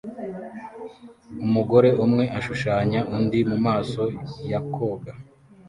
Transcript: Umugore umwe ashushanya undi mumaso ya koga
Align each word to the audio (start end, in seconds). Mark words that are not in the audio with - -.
Umugore 1.45 1.89
umwe 2.03 2.23
ashushanya 2.37 2.99
undi 3.15 3.39
mumaso 3.49 4.03
ya 4.51 4.59
koga 4.73 5.11